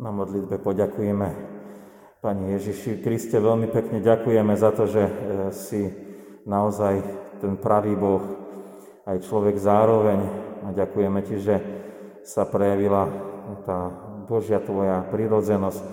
Na 0.00 0.08
modlitbe 0.08 0.56
poďakujeme 0.64 1.28
Pani 2.20 2.52
Ježiši 2.56 3.00
Kriste, 3.00 3.40
veľmi 3.40 3.72
pekne 3.72 4.04
ďakujeme 4.04 4.52
za 4.52 4.72
to, 4.76 4.84
že 4.84 5.08
e, 5.08 5.12
si 5.56 5.88
naozaj 6.44 7.00
ten 7.40 7.56
pravý 7.56 7.96
Boh, 7.96 8.20
aj 9.08 9.24
človek 9.24 9.56
zároveň. 9.56 10.20
A 10.64 10.76
ďakujeme 10.76 11.20
Ti, 11.24 11.36
že 11.40 11.56
sa 12.24 12.44
prejavila 12.44 13.08
tá 13.64 13.88
Božia 14.28 14.60
Tvoja 14.60 15.08
prírodzenosť, 15.08 15.84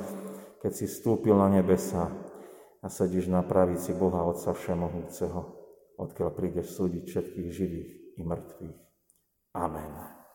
keď 0.60 0.72
si 0.76 0.86
vstúpil 0.92 1.40
na 1.40 1.48
nebesa 1.48 2.12
a 2.84 2.88
sedíš 2.92 3.32
na 3.32 3.40
pravici 3.40 3.96
Boha 3.96 4.28
Otca 4.28 4.52
Všemohúceho, 4.52 5.40
odkiaľ 5.96 6.30
prídeš 6.36 6.76
súdiť 6.76 7.04
všetkých 7.08 7.50
živých 7.56 7.92
i 8.20 8.22
mŕtvych. 8.28 8.80
Amen. 9.56 10.27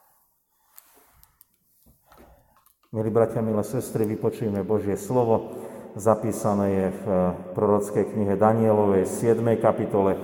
Milí 2.93 3.09
bratia, 3.09 3.41
milé 3.41 3.65
sestry, 3.65 4.05
vypočujeme 4.05 4.61
Božie 4.69 5.00
slovo. 5.00 5.57
Zapísané 5.96 6.67
je 6.69 6.87
v 6.93 7.05
eh, 7.09 7.21
prorockej 7.57 8.05
knihe 8.13 8.37
Danielovej 8.37 9.09
7. 9.09 9.41
kapitole 9.57 10.21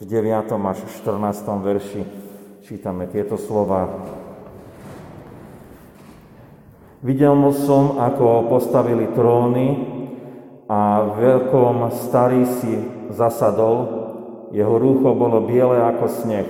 v 0.00 0.08
9. 0.08 0.48
až 0.48 0.80
14. 1.04 1.44
verši. 1.60 2.02
Čítame 2.64 3.04
tieto 3.04 3.36
slova. 3.36 4.00
Videl 7.04 7.36
som, 7.68 8.00
ako 8.00 8.48
postavili 8.48 9.04
tróny 9.12 9.68
a 10.72 11.04
veľkom 11.04 11.84
starý 12.08 12.48
si 12.64 12.80
zasadol, 13.12 13.76
jeho 14.56 14.72
rúcho 14.80 15.12
bolo 15.12 15.44
biele 15.44 15.84
ako 15.84 16.06
sneh 16.08 16.48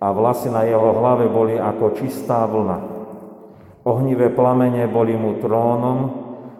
a 0.00 0.16
vlasy 0.16 0.48
na 0.48 0.64
jeho 0.64 0.96
hlave 0.96 1.28
boli 1.28 1.60
ako 1.60 1.92
čistá 2.00 2.48
vlna. 2.48 2.99
Ohnivé 3.80 4.28
plamene 4.28 4.84
boli 4.84 5.16
mu 5.16 5.40
trónom, 5.40 5.98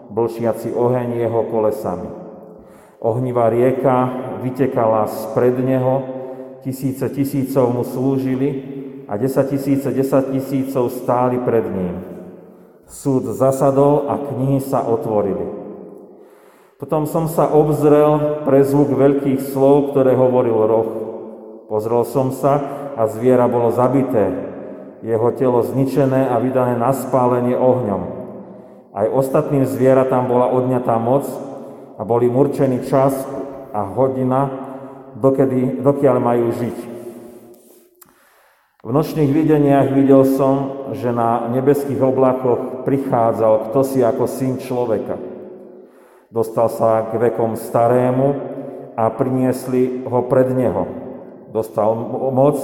blšiaci 0.09 0.73
oheň 0.73 1.21
jeho 1.21 1.41
kolesami. 1.53 2.09
Ohnivá 3.01 3.49
rieka 3.49 4.09
vytekala 4.41 5.05
spred 5.05 5.57
neho, 5.61 6.01
tisíce 6.65 7.05
tisícov 7.09 7.73
mu 7.73 7.85
slúžili 7.85 8.49
a 9.05 9.17
desať 9.17 9.57
tisíce 9.57 9.89
desať 9.93 10.33
tisícov 10.33 10.89
stáli 10.89 11.37
pred 11.41 11.65
ním. 11.65 11.95
Súd 12.89 13.29
zasadol 13.37 14.09
a 14.09 14.17
knihy 14.17 14.59
sa 14.61 14.81
otvorili. 14.85 15.45
Potom 16.81 17.05
som 17.05 17.29
sa 17.29 17.45
obzrel 17.45 18.41
pre 18.41 18.65
zvuk 18.65 18.97
veľkých 18.97 19.53
slov, 19.53 19.93
ktoré 19.93 20.17
hovoril 20.17 20.57
roh. 20.65 20.89
Pozrel 21.69 22.01
som 22.09 22.33
sa 22.33 22.57
a 22.97 23.05
zviera 23.05 23.45
bolo 23.45 23.69
zabité, 23.69 24.50
jeho 25.01 25.29
telo 25.33 25.65
zničené 25.65 26.29
a 26.29 26.37
vydané 26.37 26.77
na 26.77 26.93
spálenie 26.93 27.57
ohňom. 27.57 28.01
Aj 28.93 29.07
ostatným 29.09 29.65
zvieratám 29.65 30.29
bola 30.29 30.53
odňatá 30.53 30.95
moc 31.01 31.25
a 31.97 32.05
boli 32.05 32.29
murčený 32.29 32.85
čas 32.85 33.13
a 33.73 33.81
hodina, 33.87 34.49
dokedy, 35.17 35.81
dokiaľ 35.81 36.15
majú 36.21 36.53
žiť. 36.53 36.77
V 38.81 38.89
nočných 38.89 39.29
videniach 39.29 39.93
videl 39.93 40.25
som, 40.25 40.89
že 40.97 41.13
na 41.13 41.45
nebeských 41.53 42.01
oblakoch 42.01 42.81
prichádzal 42.81 43.69
kto 43.69 43.79
si 43.85 44.01
ako 44.01 44.25
syn 44.25 44.57
človeka. 44.57 45.21
Dostal 46.33 46.67
sa 46.71 47.05
k 47.11 47.29
vekom 47.29 47.53
starému 47.53 48.27
a 48.97 49.05
priniesli 49.13 50.01
ho 50.01 50.25
pred 50.25 50.49
neho. 50.51 50.83
Dostal 51.53 51.93
moc, 52.33 52.57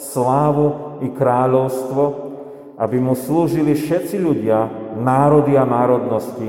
slávu 0.00 0.89
i 1.00 1.08
kráľovstvo, 1.12 2.02
aby 2.80 2.96
mu 2.96 3.12
slúžili 3.12 3.76
všetci 3.76 4.16
ľudia, 4.16 4.68
národy 4.96 5.56
a 5.56 5.68
národnosti. 5.68 6.48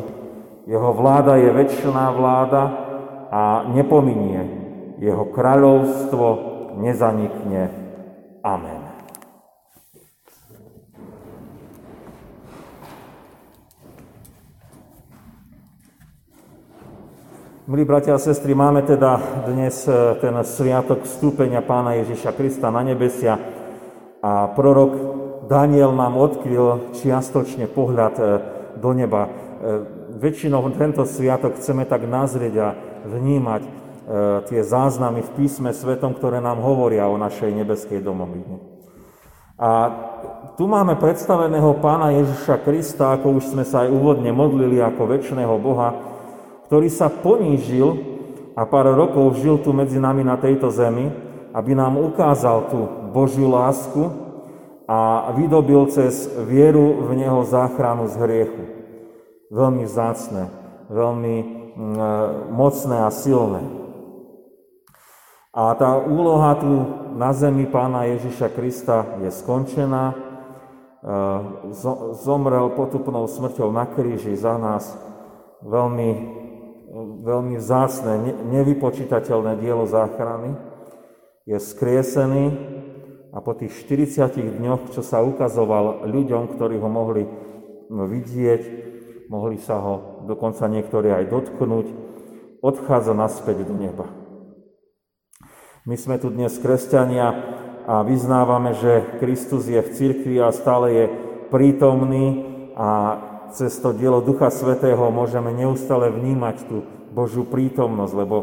Jeho 0.63 0.91
vláda 0.95 1.35
je 1.35 1.49
väčšiná 1.51 2.05
vláda 2.15 2.63
a 3.27 3.41
nepominie. 3.71 4.39
Jeho 5.03 5.27
kráľovstvo 5.27 6.25
nezanikne. 6.79 7.71
Amen. 8.45 8.91
Milí 17.71 17.87
bratia 17.87 18.17
a 18.17 18.19
sestry, 18.19 18.51
máme 18.51 18.83
teda 18.83 19.15
dnes 19.47 19.87
eh, 19.87 19.95
ten 20.19 20.35
sviatok 20.43 21.07
vstúpenia 21.07 21.63
Pána 21.63 21.95
Ježiša 22.03 22.35
Krista 22.35 22.67
na 22.67 22.83
nebesia. 22.83 23.39
A 24.21 24.53
prorok 24.53 24.93
Daniel 25.49 25.97
nám 25.97 26.13
odkryl 26.15 26.93
čiastočne 27.01 27.65
pohľad 27.65 28.15
e, 28.21 28.23
do 28.77 28.93
neba. 28.93 29.25
E, 29.25 29.29
väčšinou 30.21 30.61
tento 30.77 31.03
sviatok 31.09 31.57
chceme 31.57 31.89
tak 31.89 32.05
nazrieť 32.05 32.55
a 32.61 32.69
vnímať 33.09 33.61
e, 33.65 33.69
tie 34.45 34.61
záznamy 34.61 35.25
v 35.25 35.33
písme 35.41 35.73
svetom, 35.73 36.13
ktoré 36.13 36.37
nám 36.37 36.61
hovoria 36.61 37.09
o 37.09 37.17
našej 37.17 37.49
nebeskej 37.49 38.05
domovine. 38.05 38.61
A 39.57 39.69
tu 40.53 40.69
máme 40.69 40.97
predstaveného 41.01 41.81
pána 41.81 42.13
Ježiša 42.13 42.61
Krista, 42.61 43.17
ako 43.17 43.41
už 43.41 43.57
sme 43.57 43.65
sa 43.65 43.85
aj 43.85 43.93
úvodne 43.93 44.29
modlili 44.29 44.77
ako 44.77 45.17
väčšného 45.17 45.55
Boha, 45.57 45.97
ktorý 46.69 46.93
sa 46.93 47.09
ponížil 47.09 47.97
a 48.53 48.61
pár 48.69 48.93
rokov 48.93 49.41
žil 49.41 49.57
tu 49.65 49.73
medzi 49.73 49.97
nami 49.97 50.21
na 50.21 50.37
tejto 50.37 50.69
zemi, 50.69 51.09
aby 51.51 51.71
nám 51.73 51.97
ukázal 51.99 52.69
tú 52.69 53.00
Božiu 53.11 53.51
lásku 53.51 54.31
a 54.87 55.31
vydobil 55.35 55.87
cez 55.91 56.27
vieru 56.47 57.03
v 57.07 57.19
Neho 57.19 57.43
záchranu 57.43 58.07
z 58.07 58.15
hriechu. 58.23 58.63
Veľmi 59.51 59.83
vzácne, 59.83 60.47
veľmi 60.87 61.35
mm, 61.75 61.95
e, 61.95 62.11
mocné 62.55 62.97
a 63.03 63.11
silné. 63.11 63.61
A 65.51 65.75
tá 65.75 65.99
úloha 65.99 66.55
tu 66.55 66.71
na 67.19 67.35
zemi 67.35 67.67
pána 67.67 68.07
Ježiša 68.07 68.55
Krista 68.55 69.19
je 69.19 69.31
skončená. 69.31 70.11
E, 70.11 70.15
zomrel 72.23 72.71
potupnou 72.71 73.27
smrťou 73.27 73.71
na 73.75 73.83
kríži 73.87 74.35
za 74.39 74.55
nás. 74.55 74.95
Veľmi, 75.63 76.11
veľmi 77.27 77.55
vzácne, 77.59 78.43
nevypočítateľné 78.55 79.59
dielo 79.59 79.83
záchrany 79.83 80.55
je 81.45 81.57
skriesený 81.59 82.70
a 83.31 83.39
po 83.39 83.55
tých 83.55 83.71
40 83.87 84.59
dňoch, 84.59 84.91
čo 84.91 84.99
sa 84.99 85.23
ukazoval 85.23 86.03
ľuďom, 86.03 86.51
ktorí 86.51 86.75
ho 86.83 86.89
mohli 86.91 87.23
vidieť, 87.87 88.61
mohli 89.31 89.55
sa 89.55 89.79
ho 89.79 90.23
dokonca 90.27 90.67
niektorí 90.67 91.15
aj 91.15 91.31
dotknúť, 91.31 91.87
odchádza 92.59 93.15
naspäť 93.15 93.63
do 93.63 93.75
neba. 93.79 94.05
My 95.87 95.95
sme 95.97 96.19
tu 96.19 96.29
dnes 96.29 96.51
kresťania 96.59 97.57
a 97.87 98.05
vyznávame, 98.05 98.77
že 98.77 99.17
Kristus 99.17 99.65
je 99.65 99.81
v 99.81 99.89
cirkvi 99.95 100.37
a 100.37 100.53
stále 100.53 100.87
je 100.93 101.05
prítomný 101.49 102.45
a 102.77 103.17
cez 103.51 103.73
to 103.81 103.91
dielo 103.91 104.21
Ducha 104.21 104.53
Svetého 104.53 105.09
môžeme 105.09 105.49
neustále 105.51 106.13
vnímať 106.13 106.55
tú 106.69 106.85
Božiu 107.11 107.43
prítomnosť, 107.47 108.13
lebo 108.13 108.35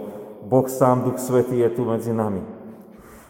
Boh 0.49 0.67
sám, 0.67 1.07
Duch 1.07 1.21
Svetý 1.21 1.61
je 1.61 1.71
tu 1.73 1.87
medzi 1.87 2.11
nami. 2.11 2.58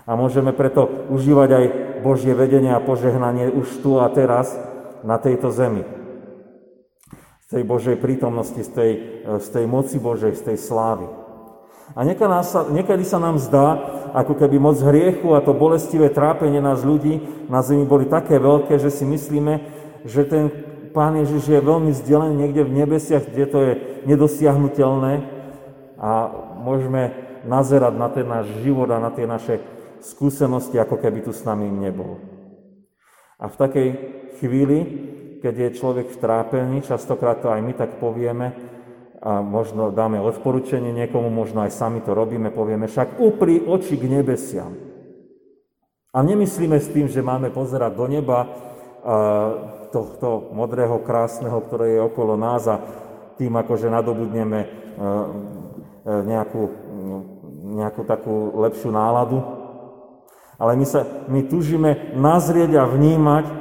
A 0.09 0.17
môžeme 0.17 0.57
preto 0.57 0.89
užívať 1.13 1.49
aj 1.53 1.65
Božie 2.01 2.33
vedenie 2.33 2.73
a 2.73 2.81
požehnanie 2.81 3.53
už 3.53 3.85
tu 3.85 4.01
a 4.01 4.09
teraz 4.09 4.57
na 5.05 5.21
tejto 5.21 5.53
zemi. 5.53 5.85
Z 7.45 7.61
tej 7.61 7.63
Božej 7.69 8.01
prítomnosti, 8.01 8.57
z 8.65 8.71
tej, 8.73 8.93
z 9.37 9.49
tej 9.53 9.65
moci 9.69 10.01
Božej, 10.01 10.33
z 10.33 10.43
tej 10.53 10.57
slávy. 10.57 11.05
A 11.97 12.05
niekedy 12.05 13.05
sa, 13.05 13.21
nám 13.21 13.41
zdá, 13.41 13.81
ako 14.13 14.37
keby 14.37 14.57
moc 14.61 14.77
hriechu 14.81 15.33
a 15.33 15.45
to 15.45 15.57
bolestivé 15.57 16.13
trápenie 16.13 16.61
nás 16.61 16.85
ľudí 16.85 17.49
na 17.49 17.65
zemi 17.65 17.89
boli 17.89 18.05
také 18.09 18.37
veľké, 18.37 18.77
že 18.77 18.93
si 18.93 19.09
myslíme, 19.09 19.61
že 20.05 20.25
ten 20.25 20.53
Pán 20.93 21.21
Ježiš 21.21 21.53
je 21.53 21.61
veľmi 21.61 21.93
vzdelený 21.93 22.34
niekde 22.34 22.65
v 22.65 22.77
nebesiach, 22.84 23.28
kde 23.28 23.45
to 23.49 23.59
je 23.61 23.72
nedosiahnutelné 24.09 25.21
a 26.01 26.11
môžeme 26.65 27.13
nazerať 27.45 27.95
na 27.97 28.09
ten 28.09 28.27
náš 28.27 28.49
život 28.65 28.89
a 28.89 29.01
na 29.01 29.13
tie 29.13 29.28
naše 29.28 29.61
skúsenosti, 30.03 30.78
ako 30.78 30.98
keby 30.98 31.24
tu 31.27 31.33
s 31.34 31.42
nami 31.42 31.66
nebol. 31.71 32.18
A 33.39 33.47
v 33.47 33.56
takej 33.56 33.89
chvíli, 34.42 34.78
keď 35.39 35.54
je 35.54 35.77
človek 35.78 36.06
v 36.10 36.21
trápení, 36.21 36.83
častokrát 36.83 37.39
to 37.39 37.50
aj 37.50 37.62
my 37.62 37.72
tak 37.74 38.03
povieme, 38.03 38.54
a 39.18 39.42
možno 39.42 39.91
dáme 39.91 40.22
odporúčanie 40.22 40.95
niekomu, 40.95 41.27
možno 41.27 41.66
aj 41.66 41.74
sami 41.74 41.98
to 42.06 42.15
robíme, 42.15 42.54
povieme, 42.54 42.86
však 42.86 43.18
upri 43.18 43.59
oči 43.59 43.98
k 43.98 44.06
nebesiam. 44.06 44.78
A 46.15 46.22
nemyslíme 46.22 46.78
s 46.78 46.86
tým, 46.94 47.10
že 47.10 47.18
máme 47.18 47.51
pozerať 47.51 47.98
do 47.98 48.06
neba 48.06 48.47
tohto 49.91 50.54
modrého, 50.54 51.03
krásneho, 51.03 51.59
ktoré 51.66 51.98
je 51.98 52.01
okolo 52.06 52.39
nás 52.39 52.62
a 52.71 52.78
tým 53.34 53.59
akože 53.59 53.91
nadobudneme 53.91 54.60
nejakú, 56.06 56.62
nejakú 57.74 58.03
takú 58.06 58.54
lepšiu 58.54 58.94
náladu, 58.94 59.42
ale 60.59 60.75
my, 60.75 60.87
sa, 60.87 61.07
my 61.31 61.47
tužíme 61.47 62.19
nazrieť 62.19 62.83
a 62.83 62.84
vnímať 62.84 63.45
e, 63.47 63.55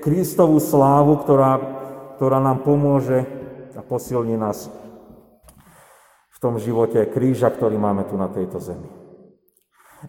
Kristovú 0.00 0.62
slávu, 0.62 1.20
ktorá, 1.20 1.58
ktorá 2.16 2.38
nám 2.38 2.62
pomôže 2.62 3.26
a 3.74 3.82
posilní 3.82 4.38
nás 4.38 4.70
v 6.32 6.38
tom 6.38 6.56
živote 6.62 7.02
kríža, 7.10 7.50
ktorý 7.50 7.76
máme 7.76 8.06
tu 8.06 8.14
na 8.14 8.30
tejto 8.30 8.62
zemi. 8.62 8.88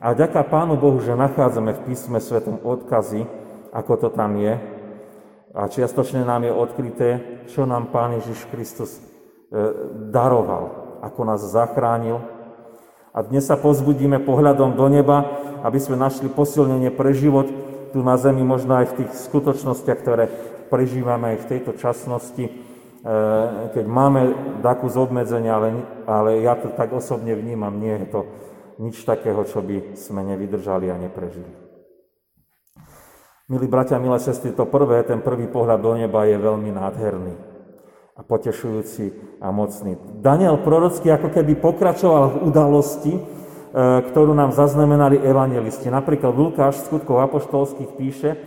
A 0.02 0.14
ďaká 0.18 0.42
Pánu 0.46 0.78
Bohu, 0.78 1.02
že 1.02 1.14
nachádzame 1.18 1.78
v 1.78 1.84
písme 1.90 2.18
svetom 2.18 2.62
odkazy, 2.66 3.26
ako 3.74 3.94
to 3.98 4.10
tam 4.14 4.38
je, 4.42 4.58
a 5.54 5.70
čiastočne 5.70 6.26
nám 6.26 6.50
je 6.50 6.54
odkryté, 6.54 7.10
čo 7.46 7.70
nám 7.70 7.94
Pán 7.94 8.18
Ježiš 8.18 8.50
Kristus 8.50 8.98
e, 8.98 9.02
daroval, 10.10 10.98
ako 11.06 11.22
nás 11.30 11.46
zachránil. 11.46 12.18
A 13.14 13.22
dnes 13.22 13.46
sa 13.46 13.54
pozbudíme 13.54 14.26
pohľadom 14.26 14.74
do 14.74 14.90
neba, 14.90 15.38
aby 15.62 15.78
sme 15.78 15.94
našli 15.94 16.34
posilnenie 16.34 16.90
pre 16.90 17.14
život 17.14 17.46
tu 17.94 18.02
na 18.02 18.18
zemi, 18.18 18.42
možno 18.42 18.74
aj 18.74 18.90
v 18.90 19.06
tých 19.06 19.30
skutočnostiach, 19.30 20.00
ktoré 20.02 20.26
prežívame 20.74 21.38
aj 21.38 21.46
v 21.46 21.50
tejto 21.54 21.78
časnosti, 21.78 22.50
e, 22.50 22.52
keď 23.70 23.86
máme 23.86 24.22
takú 24.66 24.90
z 24.90 24.98
obmedzenia, 24.98 25.62
ale, 25.62 25.86
ale 26.10 26.42
ja 26.42 26.58
to 26.58 26.74
tak 26.74 26.90
osobne 26.90 27.38
vnímam, 27.38 27.78
nie 27.78 28.02
je 28.02 28.08
to 28.10 28.22
nič 28.82 29.06
takého, 29.06 29.46
čo 29.46 29.62
by 29.62 29.94
sme 29.94 30.26
nevydržali 30.34 30.90
a 30.90 30.98
neprežili. 30.98 31.54
Milí 33.46 33.70
bratia, 33.70 34.02
milé 34.02 34.18
sestry, 34.18 34.58
to 34.58 34.66
prvé, 34.66 35.06
ten 35.06 35.22
prvý 35.22 35.46
pohľad 35.46 35.78
do 35.86 35.94
neba 35.94 36.26
je 36.26 36.42
veľmi 36.42 36.74
nádherný 36.74 37.53
a 38.14 38.22
potešujúci 38.22 39.38
a 39.42 39.50
mocný. 39.50 39.98
Daniel 40.22 40.62
prorocký 40.62 41.10
ako 41.10 41.34
keby 41.34 41.58
pokračoval 41.58 42.24
v 42.30 42.42
udalosti, 42.46 43.14
e, 43.18 43.22
ktorú 44.06 44.38
nám 44.38 44.54
zaznamenali 44.54 45.18
evangelisti. 45.18 45.90
Napríklad 45.90 46.30
Lukáš 46.38 46.86
z 46.86 46.94
skutkov 46.94 47.26
apoštolských 47.26 47.92
píše, 47.98 48.38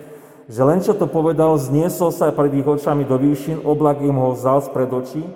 že 0.46 0.62
len 0.62 0.78
čo 0.78 0.94
to 0.94 1.10
povedal, 1.10 1.58
zniesol 1.58 2.14
sa 2.14 2.30
pred 2.30 2.54
ich 2.54 2.62
očami 2.62 3.02
do 3.02 3.18
výšin, 3.18 3.66
oblak 3.66 3.98
im 4.06 4.14
ho 4.14 4.38
vzal 4.38 4.62
spred 4.62 4.86
očí 4.94 5.26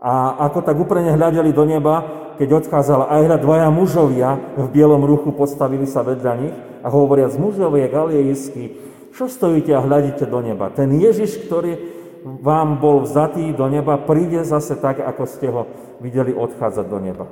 a 0.00 0.40
ako 0.48 0.64
tak 0.64 0.80
úprene 0.80 1.12
hľadeli 1.12 1.52
do 1.52 1.68
neba, 1.68 2.02
keď 2.40 2.64
odchádzala 2.64 3.12
aj 3.12 3.20
hľad 3.28 3.40
dvaja 3.44 3.68
mužovia 3.68 4.30
v 4.56 4.66
bielom 4.72 5.04
ruchu, 5.04 5.28
postavili 5.36 5.84
sa 5.84 6.00
vedľa 6.00 6.32
nich 6.40 6.56
a 6.80 6.88
hovoria 6.88 7.28
z 7.28 7.36
mužovie 7.36 7.84
galilejský, 7.92 8.64
čo 9.12 9.28
stojíte 9.28 9.76
a 9.76 9.84
hľadíte 9.84 10.24
do 10.24 10.40
neba? 10.40 10.72
Ten 10.72 10.88
Ježiš, 10.96 11.44
ktorý 11.44 12.01
vám 12.22 12.78
bol 12.78 13.02
vzatý 13.02 13.50
do 13.52 13.66
neba, 13.66 13.98
príde 13.98 14.46
zase 14.46 14.78
tak, 14.78 15.02
ako 15.02 15.22
ste 15.26 15.46
ho 15.50 15.66
videli 15.98 16.30
odchádzať 16.30 16.86
do 16.86 16.98
neba. 17.02 17.26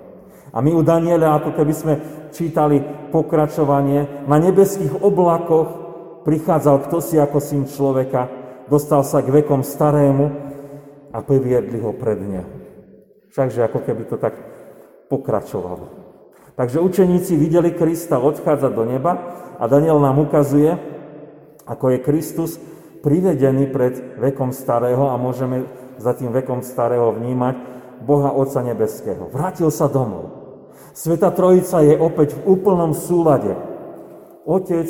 A 0.50 0.58
my 0.58 0.74
u 0.74 0.82
Daniela, 0.82 1.38
ako 1.38 1.54
keby 1.54 1.74
sme 1.74 1.94
čítali 2.34 2.82
pokračovanie, 3.14 4.26
na 4.26 4.36
nebeských 4.42 4.98
oblakoch 4.98 5.68
prichádzal 6.26 6.90
kto 6.90 6.98
si 6.98 7.16
ako 7.16 7.38
syn 7.38 7.62
človeka, 7.70 8.26
dostal 8.66 9.06
sa 9.06 9.22
k 9.22 9.30
vekom 9.30 9.62
starému 9.62 10.26
a 11.14 11.18
priviedli 11.22 11.78
ho 11.78 11.94
pred 11.94 12.18
neho. 12.18 12.50
Všakže 13.30 13.62
ako 13.62 13.78
keby 13.86 14.02
to 14.10 14.18
tak 14.18 14.34
pokračovalo. 15.06 15.86
Takže 16.58 16.82
učeníci 16.82 17.38
videli 17.38 17.70
Krista 17.72 18.18
odchádzať 18.18 18.72
do 18.74 18.84
neba 18.84 19.12
a 19.54 19.64
Daniel 19.70 20.02
nám 20.02 20.18
ukazuje, 20.18 20.74
ako 21.66 21.94
je 21.94 21.98
Kristus 22.02 22.58
privedený 23.00 23.68
pred 23.72 24.20
vekom 24.20 24.52
starého 24.52 25.08
a 25.10 25.16
môžeme 25.16 25.64
za 26.00 26.16
tým 26.16 26.32
vekom 26.32 26.64
starého 26.64 27.12
vnímať 27.12 27.56
Boha 28.04 28.32
Otca 28.32 28.64
Nebeského. 28.64 29.28
Vrátil 29.28 29.68
sa 29.68 29.88
domov. 29.88 30.40
Sveta 30.96 31.32
Trojica 31.32 31.84
je 31.84 31.94
opäť 31.96 32.36
v 32.36 32.56
úplnom 32.56 32.96
súlade. 32.96 33.52
Otec, 34.48 34.88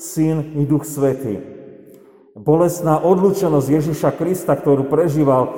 Syn 0.00 0.56
i 0.56 0.64
Duch 0.66 0.88
Svetý. 0.88 1.38
Bolesná 2.34 2.98
odlučenosť 2.98 3.68
Ježiša 3.68 4.10
Krista, 4.16 4.56
ktorú 4.56 4.88
prežíval, 4.88 5.42
e, 5.44 5.50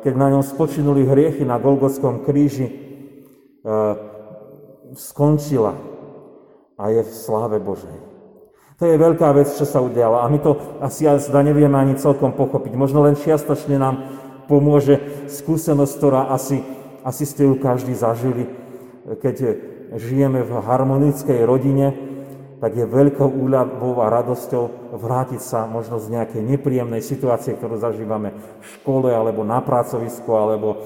keď 0.00 0.14
na 0.16 0.32
ňom 0.32 0.42
spočinuli 0.42 1.04
hriechy 1.04 1.44
na 1.44 1.60
Golgotskom 1.60 2.24
kríži, 2.24 2.66
e, 2.66 2.74
skončila 4.96 5.76
a 6.78 6.84
je 6.88 7.02
v 7.04 7.12
sláve 7.12 7.60
Božej. 7.60 8.17
To 8.78 8.86
je 8.86 8.94
veľká 8.94 9.34
vec, 9.34 9.50
čo 9.50 9.66
sa 9.66 9.82
udiala 9.82 10.22
a 10.22 10.30
my 10.30 10.38
to 10.38 10.54
asi 10.78 11.10
zda 11.18 11.42
nevieme 11.42 11.74
ani 11.74 11.98
celkom 11.98 12.30
pochopiť. 12.30 12.78
Možno 12.78 13.02
len 13.02 13.18
čiastočne 13.18 13.74
nám 13.74 14.06
pomôže 14.46 15.02
skúsenosť, 15.26 15.92
ktorá 15.98 16.30
asi, 16.30 16.62
asi 17.02 17.26
ste 17.26 17.50
ju 17.50 17.58
každý 17.58 17.98
zažili, 17.98 18.46
keď 19.18 19.58
žijeme 19.98 20.46
v 20.46 20.52
harmonickej 20.62 21.42
rodine, 21.42 21.90
tak 22.58 22.74
je 22.74 22.86
veľkou 22.86 23.26
úľavou 23.26 24.02
a 24.02 24.10
radosťou 24.10 24.94
vrátiť 24.98 25.40
sa 25.42 25.70
možno 25.70 26.02
z 26.02 26.10
nejakej 26.14 26.42
nepríjemnej 26.42 27.02
situácie, 27.02 27.54
ktorú 27.54 27.78
zažívame 27.78 28.34
v 28.34 28.64
škole, 28.78 29.14
alebo 29.14 29.46
na 29.46 29.62
pracovisku, 29.62 30.30
alebo 30.34 30.68
e, 30.74 30.78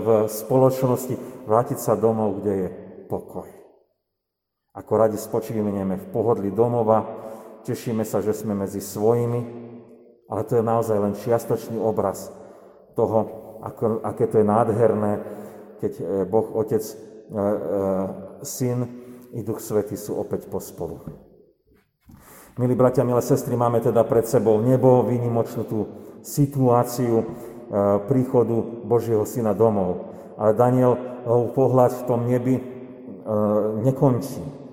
v 0.00 0.08
spoločnosti, 0.32 1.44
vrátiť 1.44 1.78
sa 1.78 1.92
domov, 1.92 2.40
kde 2.40 2.52
je 2.56 2.68
pokoj. 3.04 3.53
Ako 4.74 4.98
radi 4.98 5.14
spočívame 5.14 5.94
v 5.94 6.06
pohodli 6.10 6.50
domova, 6.50 7.06
tešíme 7.62 8.02
sa, 8.02 8.18
že 8.18 8.34
sme 8.34 8.58
medzi 8.58 8.82
svojimi, 8.82 9.40
ale 10.26 10.42
to 10.50 10.58
je 10.58 10.64
naozaj 10.66 10.98
len 10.98 11.14
čiastočný 11.14 11.78
obraz 11.78 12.34
toho, 12.98 13.18
ako, 13.62 14.02
aké 14.02 14.26
to 14.26 14.42
je 14.42 14.46
nádherné, 14.46 15.12
keď 15.78 15.92
e, 15.94 16.04
Boh, 16.26 16.50
Otec, 16.58 16.82
e, 16.82 16.90
e, 16.90 17.46
Syn 18.42 18.78
i 19.30 19.46
Duch 19.46 19.62
Svetý 19.62 19.94
sú 19.94 20.18
opäť 20.18 20.50
pospolu. 20.50 21.06
Milí 22.58 22.74
bratia, 22.74 23.06
milé 23.06 23.22
sestry, 23.22 23.54
máme 23.54 23.78
teda 23.78 24.02
pred 24.02 24.26
sebou 24.26 24.58
nebo, 24.58 25.06
výnimočnú 25.06 25.66
tú 25.66 25.78
situáciu 26.22 27.26
príchodu 28.06 28.86
Božieho 28.86 29.26
Syna 29.26 29.50
domov. 29.58 30.14
Ale 30.38 30.54
Daniel 30.54 30.94
pohľad 31.50 31.90
v 31.98 32.06
tom 32.06 32.30
nebi 32.30 32.62
nekončí. 33.82 34.63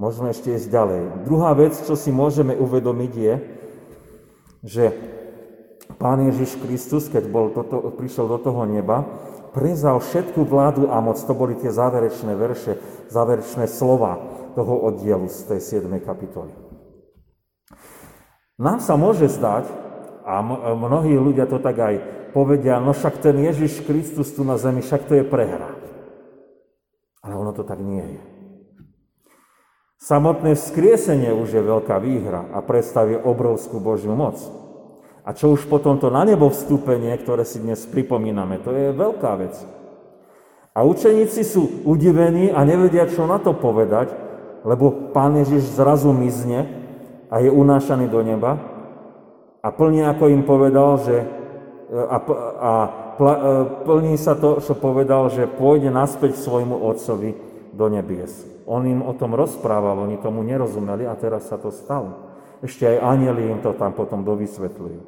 Môžeme 0.00 0.32
ešte 0.32 0.56
ísť 0.56 0.72
ďalej. 0.72 1.00
Druhá 1.28 1.52
vec, 1.52 1.76
čo 1.76 1.94
si 1.94 2.08
môžeme 2.08 2.56
uvedomiť 2.56 3.12
je, 3.12 3.34
že 4.64 4.84
Pán 6.00 6.24
Ježiš 6.26 6.58
Kristus, 6.58 7.06
keď 7.12 7.28
bol 7.28 7.52
toto, 7.52 7.78
prišiel 7.94 8.26
do 8.26 8.38
toho 8.40 8.64
neba, 8.64 9.04
prezal 9.52 10.00
všetku 10.00 10.42
vládu 10.48 10.88
a 10.88 10.98
moc. 10.98 11.20
To 11.20 11.34
boli 11.36 11.54
tie 11.60 11.70
záverečné 11.70 12.32
verše, 12.34 12.80
záverečné 13.12 13.68
slova 13.68 14.18
toho 14.56 14.82
oddielu 14.88 15.28
z 15.28 15.38
tej 15.54 15.84
7. 15.84 15.92
kapitoly. 16.00 16.50
Nám 18.56 18.80
sa 18.80 18.96
môže 18.96 19.28
zdať, 19.28 19.68
a 20.22 20.38
mnohí 20.78 21.18
ľudia 21.18 21.50
to 21.50 21.58
tak 21.58 21.76
aj 21.82 21.94
povedia, 22.30 22.78
no 22.78 22.94
však 22.94 23.18
ten 23.18 23.34
Ježiš 23.42 23.82
Kristus 23.82 24.30
tu 24.32 24.46
na 24.46 24.54
zemi, 24.54 24.80
však 24.80 25.04
to 25.10 25.18
je 25.18 25.24
prehra. 25.26 25.74
Ale 27.22 27.34
ono 27.34 27.50
to 27.50 27.66
tak 27.66 27.82
nie 27.82 28.02
je. 28.02 28.31
Samotné 30.02 30.58
vzkriesenie 30.58 31.30
už 31.30 31.54
je 31.54 31.62
veľká 31.62 32.02
výhra 32.02 32.50
a 32.50 32.58
predstavuje 32.58 33.22
obrovskú 33.22 33.78
Božiu 33.78 34.18
moc. 34.18 34.34
A 35.22 35.30
čo 35.30 35.54
už 35.54 35.70
potom 35.70 36.02
to 36.02 36.10
na 36.10 36.26
nebo 36.26 36.50
vstúpenie, 36.50 37.14
ktoré 37.22 37.46
si 37.46 37.62
dnes 37.62 37.86
pripomíname, 37.86 38.58
to 38.58 38.74
je 38.74 38.90
veľká 38.90 39.38
vec. 39.38 39.54
A 40.74 40.82
učeníci 40.82 41.46
sú 41.46 41.86
udivení 41.86 42.50
a 42.50 42.66
nevedia, 42.66 43.06
čo 43.06 43.30
na 43.30 43.38
to 43.38 43.54
povedať, 43.54 44.10
lebo 44.66 45.14
Pán 45.14 45.38
Ježiš 45.38 45.78
zrazu 45.78 46.10
mizne 46.10 46.66
a 47.30 47.38
je 47.38 47.54
unášaný 47.54 48.10
do 48.10 48.26
neba 48.26 48.58
a 49.62 49.68
plne 49.70 50.10
ako 50.10 50.24
im 50.26 50.42
povedal, 50.42 50.98
že 50.98 51.16
a, 51.94 52.18
a 52.58 52.72
E, 53.12 53.24
plní 53.84 54.16
sa 54.16 54.32
to, 54.34 54.58
čo 54.64 54.72
povedal, 54.72 55.28
že 55.28 55.44
pôjde 55.44 55.92
naspäť 55.92 56.40
svojmu 56.40 56.80
otcovi 56.80 57.36
do 57.76 57.86
nebies. 57.92 58.51
On 58.66 58.82
im 58.86 59.02
o 59.02 59.12
tom 59.16 59.34
rozprával, 59.34 59.98
oni 60.02 60.18
tomu 60.22 60.42
nerozumeli 60.46 61.06
a 61.06 61.18
teraz 61.18 61.50
sa 61.50 61.58
to 61.58 61.74
stalo. 61.74 62.30
Ešte 62.62 62.86
aj 62.86 62.98
anieli 63.02 63.50
im 63.50 63.58
to 63.58 63.74
tam 63.74 63.92
potom 63.92 64.22
dovysvetľujú. 64.22 65.00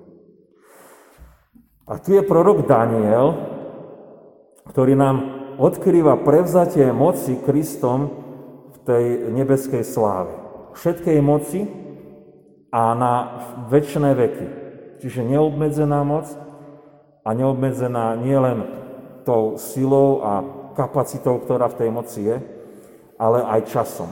A 1.85 2.01
tu 2.01 2.17
je 2.17 2.23
prorok 2.25 2.67
Daniel, 2.67 3.37
ktorý 4.73 4.97
nám 4.99 5.17
odkrýva 5.61 6.19
prevzatie 6.25 6.91
moci 6.91 7.39
Kristom 7.45 8.11
v 8.75 8.77
tej 8.83 9.05
nebeskej 9.31 9.85
sláve. 9.87 10.35
Všetkej 10.75 11.19
moci 11.23 11.69
a 12.75 12.91
na 12.99 13.13
väčšie 13.71 14.13
veky. 14.17 14.47
Čiže 15.05 15.21
neobmedzená 15.23 16.01
moc, 16.03 16.27
a 17.25 17.29
neobmedzená 17.33 18.21
nielen 18.21 18.69
tou 19.25 19.57
silou 19.57 20.21
a 20.21 20.45
kapacitou, 20.77 21.41
ktorá 21.41 21.73
v 21.73 21.79
tej 21.81 21.89
moci 21.89 22.21
je, 22.29 22.37
ale 23.19 23.43
aj 23.45 23.71
časom. 23.71 24.11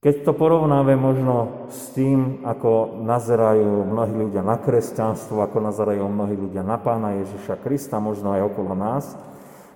Keď 0.00 0.24
to 0.24 0.32
porovnáme 0.32 0.96
možno 0.96 1.68
s 1.68 1.92
tým, 1.92 2.40
ako 2.40 3.04
nazerajú 3.04 3.84
mnohí 3.84 4.14
ľudia 4.16 4.40
na 4.40 4.56
kresťanstvo, 4.56 5.44
ako 5.44 5.60
nazerajú 5.60 6.08
mnohí 6.08 6.40
ľudia 6.40 6.64
na 6.64 6.80
pána 6.80 7.20
Ježiša 7.20 7.60
Krista, 7.60 8.00
možno 8.00 8.32
aj 8.32 8.48
okolo 8.48 8.72
nás, 8.72 9.12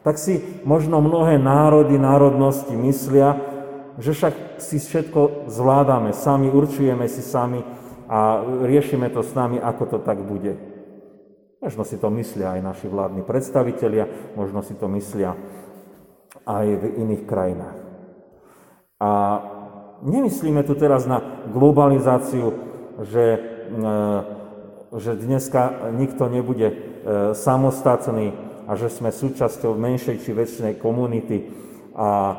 tak 0.01 0.17
si 0.17 0.41
možno 0.65 1.05
mnohé 1.05 1.37
národy, 1.37 2.01
národnosti 2.01 2.73
myslia, 2.73 3.37
že 4.01 4.17
však 4.17 4.65
si 4.65 4.81
všetko 4.81 5.53
zvládame, 5.53 6.17
sami 6.17 6.49
určujeme 6.49 7.05
si 7.05 7.21
sami 7.21 7.61
a 8.09 8.41
riešime 8.65 9.13
to 9.13 9.21
s 9.21 9.37
nami, 9.37 9.61
ako 9.61 9.97
to 9.97 9.99
tak 10.01 10.25
bude. 10.25 10.57
Možno 11.61 11.85
si 11.85 12.01
to 12.01 12.09
myslia 12.09 12.57
aj 12.57 12.61
naši 12.65 12.87
vládni 12.89 13.21
predstavitelia, 13.29 14.09
možno 14.41 14.65
si 14.65 14.73
to 14.73 14.89
myslia 14.89 15.37
aj 16.43 16.67
v 16.67 16.85
iných 16.99 17.23
krajinách. 17.25 17.79
A 18.99 19.11
nemyslíme 20.05 20.63
tu 20.67 20.75
teraz 20.75 21.09
na 21.09 21.23
globalizáciu, 21.51 22.55
že, 23.03 23.27
e, 23.35 23.39
že 24.99 25.13
dneska 25.19 25.93
nikto 25.95 26.29
nebude 26.29 26.69
e, 26.71 26.77
samostatný 27.35 28.35
a 28.65 28.77
že 28.77 28.89
sme 28.93 29.11
súčasťou 29.13 29.77
menšej 29.77 30.25
či 30.25 30.31
väčšnej 30.33 30.75
komunity 30.79 31.51
a 31.97 32.09
e, 32.09 32.35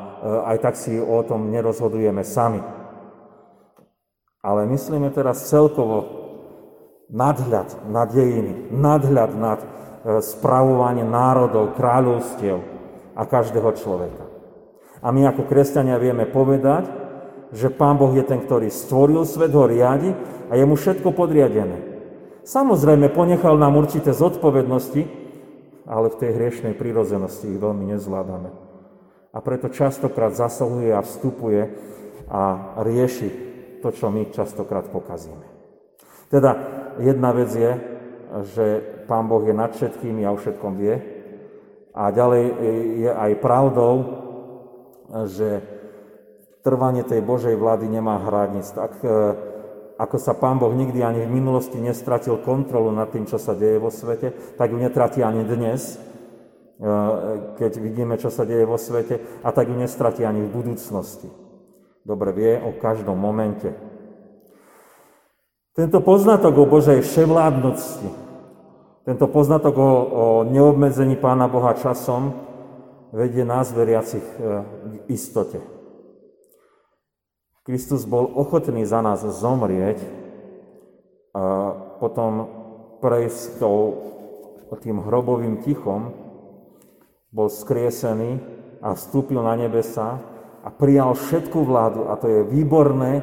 aj 0.54 0.56
tak 0.62 0.74
si 0.78 0.96
o 0.96 1.20
tom 1.26 1.50
nerozhodujeme 1.52 2.22
sami. 2.24 2.62
Ale 4.46 4.62
myslíme 4.70 5.10
teraz 5.10 5.50
celkovo 5.50 6.06
nadhľad 7.10 7.90
na 7.90 8.06
dejiny, 8.06 8.70
nadhľad 8.70 9.30
nad 9.34 9.60
spravovanie 10.22 11.02
národov, 11.02 11.74
kráľovstiev 11.74 12.75
a 13.16 13.22
každého 13.24 13.72
človeka. 13.74 14.28
A 15.00 15.08
my 15.08 15.32
ako 15.32 15.48
kresťania 15.48 15.96
vieme 15.96 16.28
povedať, 16.28 16.88
že 17.54 17.72
Pán 17.72 17.96
Boh 17.96 18.12
je 18.12 18.26
ten, 18.26 18.42
ktorý 18.42 18.68
stvoril 18.68 19.24
svet, 19.24 19.56
ho 19.56 19.64
riadi 19.64 20.12
a 20.50 20.58
je 20.58 20.64
mu 20.68 20.76
všetko 20.76 21.14
podriadené. 21.16 21.78
Samozrejme, 22.46 23.10
ponechal 23.10 23.58
nám 23.58 23.74
určité 23.80 24.12
zodpovednosti, 24.14 25.02
ale 25.86 26.06
v 26.10 26.18
tej 26.18 26.30
hriešnej 26.36 26.74
prírozenosti 26.74 27.50
ich 27.50 27.62
veľmi 27.62 27.96
nezvládame. 27.96 28.50
A 29.30 29.38
preto 29.42 29.70
častokrát 29.70 30.34
zasahuje 30.34 30.90
a 30.94 31.02
vstupuje 31.02 31.70
a 32.26 32.74
rieši 32.82 33.28
to, 33.82 33.94
čo 33.94 34.10
my 34.10 34.30
častokrát 34.34 34.90
pokazíme. 34.90 35.46
Teda 36.26 36.58
jedna 36.98 37.30
vec 37.30 37.50
je, 37.54 37.72
že 38.50 38.64
Pán 39.06 39.30
Boh 39.30 39.46
je 39.46 39.54
nad 39.54 39.70
všetkými 39.70 40.26
a 40.26 40.34
o 40.34 40.40
všetkom 40.40 40.74
vie. 40.74 41.15
A 41.96 42.12
ďalej 42.12 42.44
je 43.08 43.10
aj 43.10 43.32
pravdou, 43.40 43.94
že 45.24 45.64
trvanie 46.66 47.06
tej 47.06 47.22
Božej 47.22 47.54
vlády 47.54 47.86
nemá 47.86 48.18
hranic. 48.20 48.66
Tak 48.74 48.98
e, 49.00 49.08
ako 50.02 50.16
sa 50.18 50.34
Pán 50.34 50.58
Boh 50.58 50.74
nikdy 50.74 50.98
ani 50.98 51.22
v 51.22 51.38
minulosti 51.38 51.78
nestratil 51.78 52.42
kontrolu 52.42 52.90
nad 52.90 53.14
tým, 53.14 53.24
čo 53.24 53.38
sa 53.38 53.54
deje 53.54 53.78
vo 53.78 53.94
svete, 53.94 54.58
tak 54.58 54.74
ju 54.74 54.78
netratí 54.82 55.22
ani 55.22 55.46
dnes, 55.46 55.94
e, 55.94 55.98
keď 57.54 57.72
vidíme, 57.78 58.18
čo 58.18 58.34
sa 58.34 58.42
deje 58.42 58.66
vo 58.66 58.76
svete, 58.76 59.22
a 59.46 59.48
tak 59.54 59.70
ju 59.70 59.78
nestratí 59.78 60.26
ani 60.26 60.42
v 60.42 60.50
budúcnosti. 60.50 61.30
Dobre 62.02 62.34
vie 62.34 62.52
o 62.58 62.74
každom 62.74 63.14
momente. 63.14 63.70
Tento 65.76 66.02
poznatok 66.02 66.56
o 66.56 66.66
Božej 66.66 67.04
vševládnosti, 67.04 68.25
tento 69.06 69.30
poznatok 69.30 69.74
o, 69.78 69.90
o 70.02 70.24
neobmedzení 70.42 71.14
Pána 71.14 71.46
Boha 71.46 71.78
časom 71.78 72.34
vedie 73.14 73.46
nás 73.46 73.70
veriacich 73.70 74.22
e, 74.22 74.36
k 74.82 74.92
istote. 75.14 75.62
Kristus 77.62 78.02
bol 78.02 78.26
ochotný 78.26 78.82
za 78.82 78.98
nás 79.02 79.22
zomrieť 79.22 79.98
a 81.34 81.44
potom 82.02 82.50
prejsť 82.98 83.62
tým 84.82 85.02
hrobovým 85.02 85.62
tichom, 85.62 86.14
bol 87.30 87.50
skriesený 87.50 88.38
a 88.82 88.94
vstúpil 88.94 89.42
na 89.42 89.54
nebesa 89.58 90.18
a 90.62 90.68
prijal 90.70 91.14
všetku 91.14 91.58
vládu 91.62 92.06
a 92.10 92.14
to 92.18 92.26
je 92.26 92.40
výborné 92.46 93.22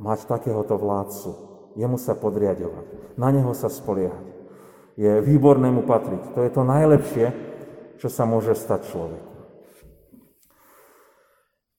mať 0.00 0.28
takéhoto 0.28 0.76
vládcu. 0.76 1.30
Jemu 1.76 1.96
sa 1.96 2.14
podriadovať, 2.14 3.16
na 3.16 3.28
neho 3.32 3.52
sa 3.56 3.72
spoliehať. 3.72 4.33
Je 4.94 5.18
výborné 5.20 5.74
mu 5.74 5.82
patriť. 5.82 6.38
To 6.38 6.40
je 6.46 6.50
to 6.54 6.62
najlepšie, 6.62 7.26
čo 7.98 8.08
sa 8.10 8.26
môže 8.26 8.54
stať 8.54 8.86
človeku. 8.90 9.32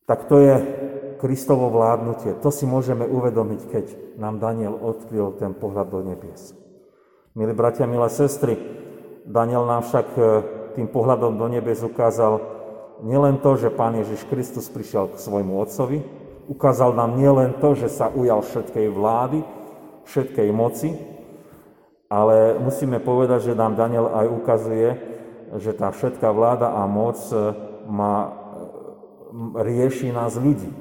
Tak 0.05 0.29
to 0.29 0.37
je 0.37 0.53
Kristovo 1.17 1.73
vládnutie. 1.73 2.37
To 2.43 2.53
si 2.53 2.69
môžeme 2.69 3.07
uvedomiť, 3.07 3.61
keď 3.71 3.85
nám 4.21 4.37
Daniel 4.37 4.77
odkryl 4.77 5.33
ten 5.39 5.55
pohľad 5.55 5.89
do 5.89 6.05
nebies. 6.05 6.53
Milí 7.33 7.51
bratia, 7.51 7.89
milé 7.89 8.07
sestry, 8.11 8.55
Daniel 9.25 9.65
nám 9.65 9.83
však 9.89 10.07
e, 10.15 10.21
tým 10.77 10.87
pohľadom 10.87 11.35
do 11.35 11.47
nebies 11.49 11.81
ukázal 11.81 12.39
nielen 13.01 13.41
to, 13.41 13.57
že 13.57 13.73
Pán 13.73 13.97
Ježiš 13.97 14.23
Kristus 14.29 14.69
prišiel 14.69 15.11
k 15.11 15.19
svojmu 15.19 15.57
Otcovi, 15.57 15.99
ukázal 16.47 16.93
nám 16.93 17.17
nielen 17.17 17.57
to, 17.57 17.73
že 17.73 17.89
sa 17.89 18.07
ujal 18.13 18.45
všetkej 18.45 18.87
vlády, 18.93 19.41
všetkej 20.05 20.49
moci, 20.53 20.93
ale 22.15 22.55
musíme 22.63 23.03
povedať, 23.03 23.51
že 23.51 23.59
nám 23.59 23.75
Daniel 23.75 24.07
aj 24.07 24.31
ukazuje, 24.31 24.95
že 25.59 25.75
tá 25.75 25.91
všetká 25.91 26.31
vláda 26.31 26.71
a 26.71 26.87
moc 26.87 27.19
e, 27.27 27.35
má, 27.91 28.15
e, 28.23 28.31
rieši 29.59 30.15
nás 30.15 30.39
ľudí. 30.39 30.71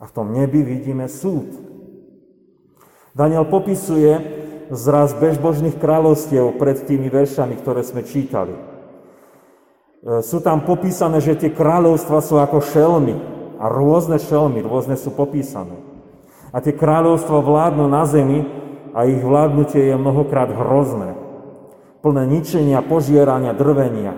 A 0.00 0.08
v 0.08 0.14
tom 0.16 0.32
nebi 0.32 0.64
vidíme 0.64 1.04
súd. 1.04 1.52
Daniel 3.12 3.44
popisuje 3.44 4.24
zraz 4.72 5.12
bežbožných 5.20 5.76
kráľovstiev 5.76 6.56
pred 6.56 6.80
tými 6.88 7.12
veršami, 7.12 7.60
ktoré 7.60 7.84
sme 7.84 8.08
čítali. 8.08 8.56
E, 8.56 8.60
sú 10.24 10.40
tam 10.40 10.64
popísané, 10.64 11.20
že 11.20 11.36
tie 11.36 11.52
kráľovstva 11.52 12.24
sú 12.24 12.40
ako 12.40 12.64
šelmy 12.64 13.20
a 13.60 13.68
rôzne 13.68 14.16
šelmy, 14.16 14.64
rôzne 14.64 14.96
sú 14.96 15.12
popísané. 15.12 15.76
A 16.56 16.64
tie 16.64 16.72
kráľovstva 16.72 17.44
vládnu 17.44 17.84
na 17.84 18.08
zemi 18.08 18.63
a 18.94 19.04
ich 19.04 19.20
vládnutie 19.20 19.90
je 19.90 19.96
mnohokrát 19.98 20.48
hrozné. 20.54 21.18
Plné 22.00 22.24
ničenia, 22.30 22.80
požierania, 22.80 23.52
drvenia. 23.52 24.14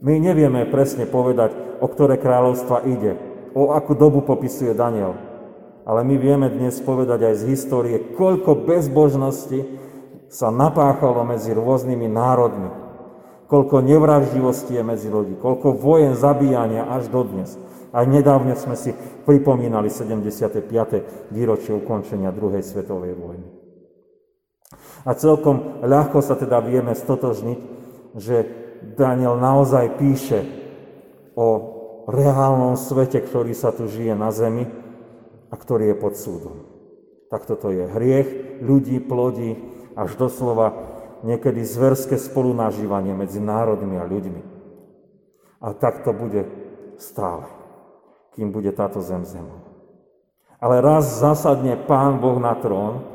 My 0.00 0.16
nevieme 0.16 0.64
presne 0.66 1.04
povedať, 1.04 1.52
o 1.78 1.86
ktoré 1.86 2.16
kráľovstva 2.16 2.88
ide 2.88 3.34
o 3.54 3.70
akú 3.70 3.94
dobu 3.94 4.20
popisuje 4.26 4.74
Daniel. 4.74 5.14
Ale 5.86 6.02
my 6.02 6.18
vieme 6.18 6.50
dnes 6.50 6.82
povedať 6.82 7.22
aj 7.22 7.34
z 7.40 7.44
histórie, 7.54 7.96
koľko 8.18 8.66
bezbožnosti 8.66 9.62
sa 10.28 10.50
napáchalo 10.50 11.22
medzi 11.22 11.54
rôznymi 11.54 12.10
národmi. 12.10 12.70
Koľko 13.46 13.84
nevraždivosti 13.84 14.74
je 14.74 14.82
medzi 14.82 15.06
ľudí, 15.06 15.38
koľko 15.38 15.78
vojen 15.78 16.18
zabíjania 16.18 16.90
až 16.90 17.06
dodnes. 17.12 17.54
Aj 17.94 18.02
nedávne 18.02 18.58
sme 18.58 18.74
si 18.74 18.90
pripomínali 19.22 19.86
75. 19.86 21.30
výročie 21.30 21.70
ukončenia 21.76 22.34
druhej 22.34 22.66
svetovej 22.66 23.14
vojny. 23.14 23.53
A 25.04 25.10
celkom 25.12 25.84
ľahko 25.84 26.24
sa 26.24 26.38
teda 26.38 26.64
vieme 26.64 26.96
stotožniť, 26.96 27.58
že 28.16 28.36
Daniel 28.94 29.36
naozaj 29.40 29.96
píše 29.96 30.40
o 31.34 31.48
reálnom 32.08 32.76
svete, 32.76 33.20
ktorý 33.20 33.56
sa 33.56 33.72
tu 33.72 33.88
žije 33.88 34.12
na 34.12 34.28
zemi 34.30 34.68
a 35.48 35.54
ktorý 35.56 35.92
je 35.92 35.96
pod 35.96 36.14
súdom. 36.16 36.56
Tak 37.32 37.48
toto 37.48 37.72
je 37.72 37.88
hriech, 37.88 38.60
ľudí 38.60 39.00
plodí 39.00 39.56
až 39.96 40.14
doslova 40.20 40.76
niekedy 41.24 41.64
zverské 41.64 42.20
spolunažívanie 42.20 43.16
medzi 43.16 43.40
národmi 43.40 43.96
a 43.96 44.04
ľuďmi. 44.04 44.42
A 45.64 45.72
tak 45.72 46.04
to 46.04 46.12
bude 46.12 46.44
stále, 47.00 47.48
kým 48.36 48.52
bude 48.52 48.68
táto 48.76 49.00
zem 49.00 49.24
zemou. 49.24 49.64
Ale 50.60 50.84
raz 50.84 51.20
zasadne 51.20 51.80
Pán 51.80 52.20
Boh 52.20 52.36
na 52.36 52.52
trón 52.56 53.13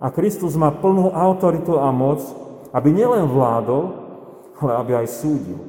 a 0.00 0.08
Kristus 0.08 0.56
má 0.56 0.72
plnú 0.72 1.12
autoritu 1.12 1.76
a 1.76 1.92
moc, 1.92 2.24
aby 2.72 2.88
nielen 2.88 3.28
vládol, 3.28 3.84
ale 4.56 4.72
aby 4.80 4.92
aj 5.04 5.08
súdil. 5.20 5.60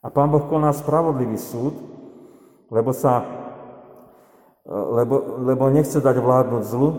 A 0.00 0.08
Pán 0.08 0.32
Boh 0.32 0.48
koná 0.48 0.72
spravodlivý 0.72 1.36
súd, 1.36 1.76
lebo, 2.72 2.96
sa, 2.96 3.24
lebo, 4.68 5.44
lebo 5.44 5.68
nechce 5.68 6.00
dať 6.00 6.16
vládnuť 6.16 6.62
zlu 6.64 6.90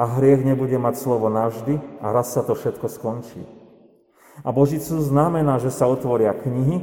a 0.00 0.08
hriech 0.08 0.40
nebude 0.40 0.76
mať 0.80 0.96
slovo 0.96 1.28
navždy 1.28 1.76
a 2.00 2.12
raz 2.12 2.32
sa 2.32 2.40
to 2.40 2.56
všetko 2.56 2.88
skončí. 2.88 3.44
A 4.40 4.48
Boží 4.56 4.80
súd 4.80 5.04
znamená, 5.04 5.60
že 5.60 5.68
sa 5.68 5.84
otvoria 5.84 6.32
knihy 6.32 6.80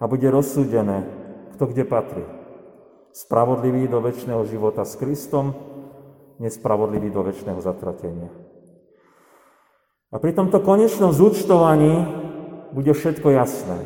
a 0.00 0.08
bude 0.08 0.24
rozsúdené, 0.32 1.04
kto 1.56 1.68
kde 1.68 1.84
patrí. 1.84 2.24
Spravodlivý 3.12 3.92
do 3.92 4.00
väčšného 4.00 4.40
života 4.48 4.88
s 4.88 4.96
Kristom, 4.96 5.52
nespravodlivý 6.40 7.12
do 7.12 7.26
väčšného 7.26 7.60
zatratenia. 7.60 8.30
A 10.12 10.20
pri 10.20 10.36
tomto 10.36 10.60
konečnom 10.60 11.12
zúčtovaní 11.12 12.04
bude 12.76 12.92
všetko 12.92 13.32
jasné. 13.32 13.80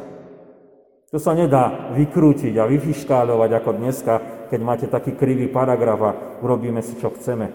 To 1.15 1.23
sa 1.23 1.39
nedá 1.39 1.95
vykrútiť 1.95 2.59
a 2.59 2.67
vyfiškáľovať 2.67 3.51
ako 3.63 3.71
dneska, 3.79 4.15
keď 4.51 4.61
máte 4.61 4.87
taký 4.91 5.15
krivý 5.15 5.47
paragraf 5.47 6.01
a 6.03 6.11
urobíme 6.43 6.83
si, 6.83 6.99
čo 6.99 7.15
chceme. 7.15 7.55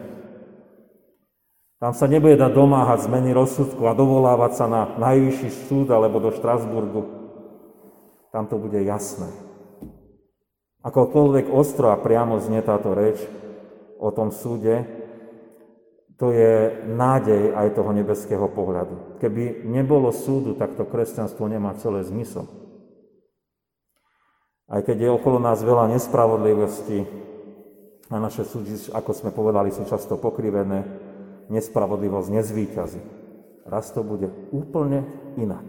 Tam 1.82 1.92
sa 1.92 2.06
nebude 2.08 2.38
dať 2.38 2.52
domáhať 2.54 3.10
zmeny 3.10 3.36
rozsudku 3.36 3.90
a 3.90 3.98
dovolávať 3.98 4.52
sa 4.54 4.66
na 4.72 4.82
najvyšší 5.02 5.50
súd 5.68 5.92
alebo 5.92 6.22
do 6.24 6.32
Štrasburgu. 6.32 7.10
Tam 8.32 8.48
to 8.48 8.56
bude 8.56 8.80
jasné. 8.80 9.28
Akokoľvek 10.86 11.52
ostro 11.52 11.92
a 11.92 12.00
priamo 12.00 12.40
znie 12.40 12.64
táto 12.64 12.96
reč 12.96 13.20
o 14.02 14.10
tom 14.10 14.34
súde, 14.34 14.82
to 16.18 16.34
je 16.34 16.86
nádej 16.90 17.54
aj 17.54 17.78
toho 17.78 17.94
nebeského 17.94 18.46
pohľadu. 18.50 19.22
Keby 19.22 19.66
nebolo 19.66 20.10
súdu, 20.10 20.58
tak 20.58 20.74
to 20.74 20.86
kresťanstvo 20.86 21.46
nemá 21.46 21.78
celé 21.78 22.02
zmysel. 22.06 22.46
Aj 24.70 24.82
keď 24.82 24.98
je 25.06 25.10
okolo 25.14 25.38
nás 25.38 25.62
veľa 25.62 25.94
nespravodlivosti 25.94 27.06
a 28.10 28.16
naše 28.18 28.46
súdy, 28.46 28.74
ako 28.94 29.12
sme 29.14 29.30
povedali, 29.34 29.74
sú 29.74 29.86
často 29.86 30.18
pokrivené, 30.18 30.86
nespravodlivosť 31.50 32.28
nezvýťazí. 32.30 33.02
Raz 33.66 33.94
to 33.94 34.02
bude 34.02 34.30
úplne 34.54 35.06
inak. 35.38 35.66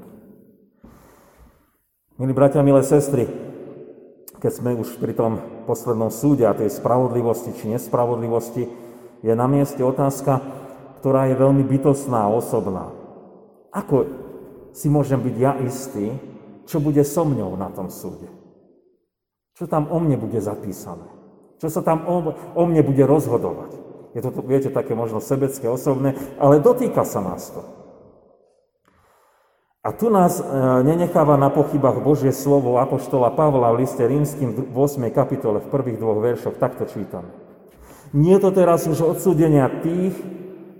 Milí 2.20 2.32
bratia, 2.36 2.62
milé 2.62 2.84
sestry, 2.84 3.26
keď 4.42 4.52
sme 4.58 4.74
už 4.74 4.98
pri 4.98 5.14
tom 5.14 5.38
poslednom 5.70 6.10
súde 6.10 6.42
a 6.42 6.58
tej 6.58 6.66
spravodlivosti 6.66 7.54
či 7.54 7.70
nespravodlivosti, 7.70 8.66
je 9.22 9.32
na 9.38 9.46
mieste 9.46 9.78
otázka, 9.78 10.42
ktorá 10.98 11.30
je 11.30 11.38
veľmi 11.38 11.62
bytostná 11.62 12.26
a 12.26 12.34
osobná. 12.34 12.90
Ako 13.70 14.10
si 14.74 14.90
môžem 14.90 15.22
byť 15.22 15.36
ja 15.38 15.54
istý, 15.62 16.10
čo 16.66 16.82
bude 16.82 17.06
so 17.06 17.22
mňou 17.22 17.54
na 17.54 17.70
tom 17.70 17.86
súde? 17.86 18.26
Čo 19.54 19.70
tam 19.70 19.86
o 19.94 20.02
mne 20.02 20.18
bude 20.18 20.42
zapísané? 20.42 21.06
Čo 21.62 21.70
sa 21.70 21.86
tam 21.86 22.02
o, 22.10 22.34
o 22.34 22.62
mne 22.66 22.82
bude 22.82 23.06
rozhodovať? 23.06 23.78
Je 24.12 24.20
to, 24.26 24.34
viete, 24.42 24.74
také 24.74 24.98
možno 24.98 25.22
sebecké, 25.22 25.70
osobné, 25.70 26.18
ale 26.42 26.58
dotýka 26.58 27.06
sa 27.06 27.22
nás 27.22 27.48
to. 27.54 27.62
A 29.82 29.90
tu 29.90 30.14
nás 30.14 30.38
e, 30.38 30.44
nenecháva 30.86 31.34
na 31.34 31.50
pochybách 31.50 32.06
Božie 32.06 32.30
slovo 32.30 32.78
Apoštola 32.78 33.34
Pavla 33.34 33.74
v 33.74 33.82
liste 33.82 34.06
rímským 34.06 34.70
v 34.70 34.76
8. 34.78 35.10
kapitole 35.10 35.58
v 35.58 35.70
prvých 35.74 35.98
dvoch 35.98 36.22
veršoch. 36.22 36.54
Takto 36.54 36.86
čítam. 36.86 37.26
Nie 38.14 38.38
je 38.38 38.46
to 38.46 38.50
teraz 38.54 38.86
už 38.86 39.02
odsúdenia 39.02 39.66
tých, 39.82 40.14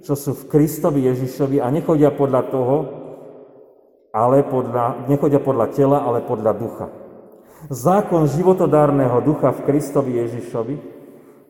čo 0.07 0.15
sú 0.15 0.39
v 0.39 0.47
Kristovi 0.47 1.03
Ježišovi 1.11 1.59
a 1.59 1.67
nechodia 1.75 2.15
podľa 2.15 2.43
toho, 2.55 2.77
ale 4.15 4.47
podľa, 4.47 5.11
nechodia 5.11 5.43
podľa 5.43 5.67
tela, 5.75 5.99
ale 6.07 6.23
podľa 6.23 6.53
ducha. 6.55 6.87
Zákon 7.75 8.31
životodárneho 8.31 9.19
ducha 9.27 9.51
v 9.51 9.67
Kristovi 9.67 10.23
Ježišovi 10.23 10.79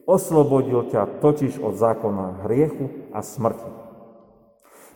oslobodil 0.08 0.88
ťa 0.88 1.20
totiž 1.20 1.60
od 1.60 1.76
zákona 1.76 2.48
hriechu 2.48 3.12
a 3.12 3.20
smrti. 3.20 3.81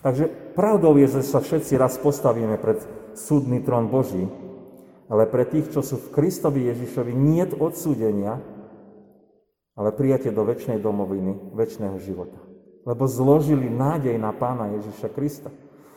Takže 0.07 0.55
pravdou 0.55 0.95
je, 1.03 1.19
že 1.19 1.27
sa 1.27 1.43
všetci 1.43 1.75
raz 1.75 1.99
postavíme 1.99 2.55
pred 2.63 2.79
súdny 3.19 3.59
trón 3.59 3.91
Boží, 3.91 4.31
ale 5.11 5.27
pre 5.27 5.43
tých, 5.43 5.75
čo 5.75 5.83
sú 5.83 5.99
v 5.99 6.15
Kristovi 6.15 6.71
Ježišovi, 6.71 7.11
nie 7.11 7.43
odsúdenia, 7.43 8.39
ale 9.75 9.91
prijatie 9.91 10.31
do 10.31 10.47
väčšnej 10.47 10.79
domoviny, 10.79 11.51
väčšného 11.59 11.99
života. 11.99 12.39
Lebo 12.87 13.11
zložili 13.11 13.67
nádej 13.67 14.15
na 14.15 14.31
Pána 14.31 14.79
Ježiša 14.79 15.11
Krista. 15.11 15.51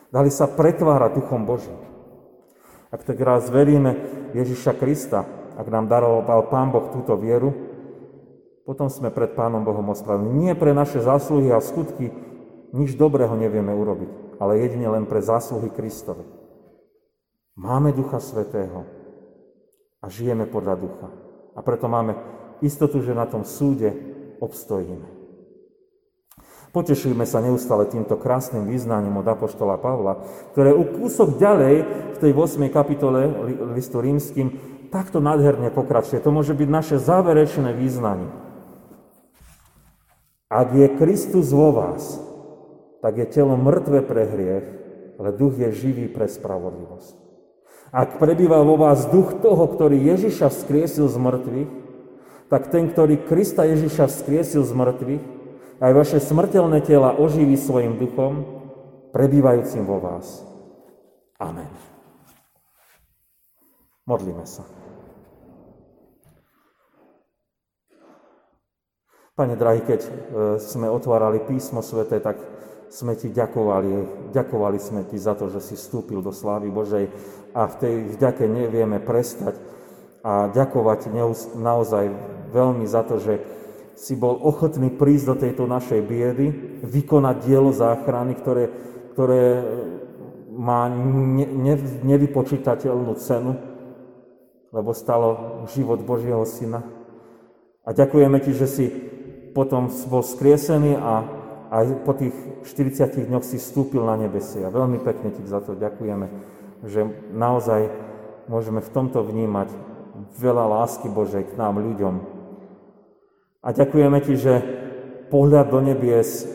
Dali 0.09 0.33
sa 0.33 0.49
pretvárať 0.49 1.21
Duchom 1.21 1.45
Božím. 1.45 1.77
Ak 2.89 3.05
tak 3.05 3.21
raz 3.21 3.45
veríme 3.53 3.93
Ježiša 4.33 4.73
Krista, 4.73 5.29
ak 5.53 5.69
nám 5.69 5.85
daroval 5.85 6.49
Pán 6.49 6.73
Boh 6.73 6.89
túto 6.89 7.13
vieru, 7.13 7.53
potom 8.65 8.89
sme 8.89 9.13
pred 9.13 9.37
Pánom 9.37 9.61
Bohom 9.61 9.93
ospravedlní. 9.93 10.49
Nie 10.49 10.53
pre 10.57 10.73
naše 10.73 10.97
zásluhy 10.97 11.53
a 11.53 11.61
skutky, 11.61 12.09
nič 12.73 12.95
dobrého 12.95 13.33
nevieme 13.33 13.73
urobiť, 13.73 14.37
ale 14.41 14.61
jedine 14.61 14.87
len 14.89 15.05
pre 15.09 15.21
zásluhy 15.21 15.69
Kristovi. 15.73 16.25
Máme 17.59 17.91
Ducha 17.91 18.23
Svetého 18.23 18.87
a 19.99 20.07
žijeme 20.07 20.47
podľa 20.47 20.75
Ducha. 20.79 21.09
A 21.57 21.59
preto 21.59 21.91
máme 21.91 22.15
istotu, 22.63 23.03
že 23.03 23.17
na 23.17 23.27
tom 23.27 23.43
súde 23.43 23.91
obstojíme. 24.39 25.19
Potešujme 26.69 27.25
sa 27.25 27.41
neustále 27.41 27.89
týmto 27.89 28.13
krásnym 28.13 28.69
význaním 28.69 29.17
od 29.17 29.25
Apoštola 29.25 29.81
Pavla, 29.81 30.21
ktoré 30.53 30.69
u 30.69 30.85
kúsok 30.85 31.41
ďalej 31.41 31.75
v 32.13 32.17
tej 32.21 32.31
8. 32.31 32.69
kapitole 32.69 33.25
listu 33.73 33.97
rímským 33.97 34.53
takto 34.93 35.17
nádherne 35.17 35.73
pokračuje. 35.73 36.21
To 36.21 36.29
môže 36.29 36.53
byť 36.53 36.69
naše 36.69 36.95
záverečné 37.01 37.73
význanie. 37.73 38.29
Ak 40.49 40.73
je 40.73 40.87
Kristus 40.97 41.49
vo 41.53 41.73
vás, 41.73 42.28
tak 42.99 43.15
je 43.15 43.25
telo 43.27 43.55
mŕtve 43.55 44.03
pre 44.03 44.27
hriech, 44.27 44.67
ale 45.19 45.35
duch 45.35 45.55
je 45.59 45.69
živý 45.71 46.07
pre 46.11 46.27
spravodlivosť. 46.27 47.15
Ak 47.89 48.21
prebýva 48.21 48.61
vo 48.61 48.77
vás 48.77 49.09
duch 49.09 49.41
toho, 49.41 49.65
ktorý 49.65 49.97
Ježiša 49.97 50.53
vzkriesil 50.53 51.09
z 51.09 51.17
mŕtvych, 51.17 51.71
tak 52.49 52.69
ten, 52.69 52.89
ktorý 52.89 53.17
Krista 53.25 53.65
Ježiša 53.65 54.09
vzkriesil 54.09 54.61
z 54.61 54.73
mŕtvych, 54.73 55.23
aj 55.79 55.91
vaše 55.95 56.19
smrteľné 56.19 56.85
tela 56.85 57.15
oživí 57.15 57.55
svojim 57.55 57.97
duchom, 57.97 58.45
prebývajúcim 59.15 59.87
vo 59.87 59.97
vás. 59.97 60.43
Amen. 61.39 61.71
Modlíme 64.05 64.43
sa. 64.43 64.67
Pane 69.39 69.55
drahý, 69.55 69.79
keď 69.87 70.01
e, 70.03 70.09
sme 70.59 70.91
otvárali 70.91 71.39
písmo 71.47 71.79
svete, 71.79 72.19
tak 72.19 72.35
sme 72.89 73.13
ti 73.13 73.29
ďakovali. 73.29 73.89
Ďakovali 74.33 74.79
sme 74.81 75.01
ti 75.05 75.21
za 75.21 75.37
to, 75.37 75.47
že 75.53 75.61
si 75.61 75.73
vstúpil 75.77 76.25
do 76.25 76.33
slávy 76.33 76.73
Božej 76.73 77.09
a 77.53 77.69
v 77.69 77.75
tej 77.77 77.95
vďake 78.17 78.45
nevieme 78.49 78.97
prestať 78.97 79.57
a 80.25 80.51
ďakovať 80.51 81.13
naozaj 81.55 82.05
veľmi 82.51 82.83
za 82.89 83.07
to, 83.07 83.21
že 83.21 83.39
si 83.95 84.15
bol 84.15 84.35
ochotný 84.35 84.91
prísť 84.91 85.25
do 85.27 85.35
tejto 85.35 85.63
našej 85.67 86.01
biedy, 86.03 86.47
vykonať 86.83 87.35
dielo 87.43 87.71
záchrany, 87.71 88.35
ktoré, 88.35 88.71
ktoré 89.15 89.43
má 90.55 90.87
ne, 90.87 91.47
ne, 91.47 91.75
nevypočítateľnú 92.03 93.15
cenu, 93.19 93.59
lebo 94.71 94.91
stalo 94.95 95.63
život 95.71 95.99
Božieho 96.03 96.43
Syna. 96.47 96.83
A 97.83 97.91
ďakujeme 97.91 98.39
ti, 98.43 98.51
že 98.55 98.67
si 98.67 98.85
potom 99.51 99.91
bol 100.07 100.23
skriesený 100.23 100.95
a 100.99 101.38
aj 101.69 102.01
po 102.01 102.17
tých 102.17 102.33
40 102.65 103.29
dňoch 103.29 103.45
si 103.45 103.61
vstúpil 103.61 104.01
na 104.01 104.17
nebesie. 104.17 104.65
A 104.65 104.73
veľmi 104.73 104.97
pekne 105.05 105.29
ti 105.29 105.45
za 105.45 105.61
to 105.61 105.77
ďakujeme, 105.77 106.25
že 106.85 107.05
naozaj 107.29 107.93
môžeme 108.49 108.81
v 108.81 108.89
tomto 108.89 109.21
vnímať 109.21 109.69
veľa 110.41 110.65
lásky 110.65 111.07
Božej 111.07 111.53
k 111.53 111.53
nám, 111.55 111.77
ľuďom. 111.77 112.15
A 113.61 113.69
ďakujeme 113.69 114.17
ti, 114.25 114.33
že 114.33 114.53
pohľad 115.29 115.69
do 115.69 115.79
nebies 115.85 116.49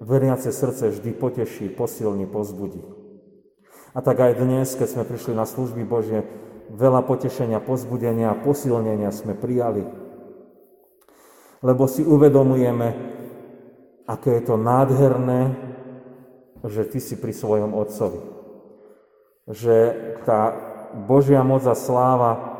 veriace 0.00 0.48
srdce 0.52 0.88
vždy 0.96 1.10
poteší, 1.12 1.68
posilní, 1.68 2.24
pozbudí. 2.24 2.80
A 3.96 4.04
tak 4.04 4.20
aj 4.20 4.40
dnes, 4.40 4.76
keď 4.76 4.88
sme 4.88 5.04
prišli 5.08 5.32
na 5.36 5.48
služby 5.48 5.84
Božie, 5.84 6.24
veľa 6.72 7.04
potešenia, 7.04 7.64
pozbudenia 7.64 8.32
a 8.32 8.40
posilnenia 8.40 9.12
sme 9.12 9.32
prijali. 9.36 9.88
Lebo 11.64 11.88
si 11.88 12.04
uvedomujeme, 12.04 13.15
aké 14.06 14.38
je 14.38 14.42
to 14.46 14.56
nádherné, 14.56 15.54
že 16.62 16.86
ty 16.88 16.98
si 17.02 17.18
pri 17.18 17.34
svojom 17.34 17.74
Otcovi. 17.74 18.22
Že 19.50 19.76
tá 20.26 20.54
Božia 21.06 21.42
moc 21.42 21.66
a 21.66 21.74
sláva 21.74 22.58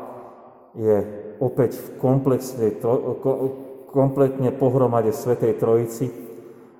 je 0.75 1.03
opäť 1.39 1.79
v 1.79 1.87
komplexne, 1.97 2.75
kompletne 3.91 4.51
pohromade 4.53 5.11
Svetej 5.15 5.57
Trojici 5.57 6.11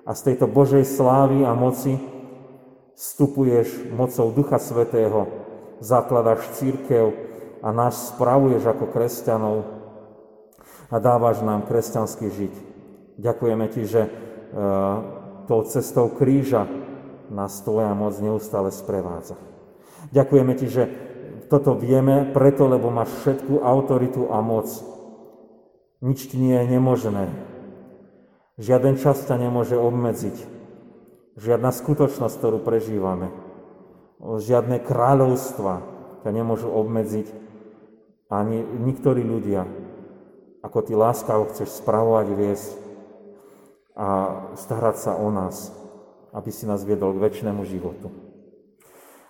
a 0.06 0.14
z 0.14 0.20
tejto 0.32 0.46
Božej 0.46 0.84
slávy 0.86 1.42
a 1.44 1.52
moci 1.56 1.98
vstupuješ 2.94 3.92
mocou 3.94 4.30
Ducha 4.32 4.58
Svetého, 4.60 5.26
zakladaš 5.82 6.58
církev 6.58 7.14
a 7.62 7.68
nás 7.74 8.14
spravuješ 8.14 8.64
ako 8.70 8.84
kresťanov 8.90 9.56
a 10.88 10.96
dávaš 10.98 11.42
nám 11.44 11.66
kresťanský 11.66 12.26
žiť. 12.30 12.54
Ďakujeme 13.18 13.66
Ti, 13.70 13.82
že 13.84 14.27
tou 15.48 15.60
cestou 15.68 16.12
kríža 16.12 16.68
nás 17.28 17.60
tvoja 17.60 17.92
moc 17.92 18.16
neustále 18.20 18.72
sprevádza. 18.72 19.36
Ďakujeme 20.12 20.52
ti, 20.56 20.66
že 20.68 20.88
toto 21.48 21.76
vieme 21.76 22.28
preto, 22.28 22.68
lebo 22.68 22.92
máš 22.92 23.12
všetku 23.24 23.64
autoritu 23.64 24.28
a 24.28 24.40
moc. 24.44 24.68
Nič 26.04 26.28
ti 26.30 26.36
nie 26.36 26.54
je 26.54 26.66
nemožné. 26.78 27.24
Žiaden 28.60 29.00
čas 29.00 29.24
ťa 29.24 29.36
nemôže 29.40 29.74
obmedziť. 29.74 30.36
Žiadna 31.38 31.70
skutočnosť, 31.70 32.34
ktorú 32.38 32.58
prežívame. 32.62 33.30
Žiadne 34.20 34.82
kráľovstva 34.82 35.74
ťa 36.26 36.30
nemôžu 36.34 36.68
obmedziť. 36.68 37.30
Ani 38.28 38.60
niektorí 38.60 39.24
ľudia. 39.24 39.64
Ako 40.60 40.84
ty 40.84 40.92
láskavo 40.92 41.48
chceš 41.48 41.80
spravovať, 41.80 42.26
viesť 42.34 42.87
a 43.98 44.08
starať 44.54 44.96
sa 45.02 45.12
o 45.18 45.26
nás, 45.34 45.74
aby 46.30 46.54
si 46.54 46.70
nás 46.70 46.86
viedol 46.86 47.18
k 47.18 47.22
väčšnému 47.26 47.66
životu. 47.66 48.14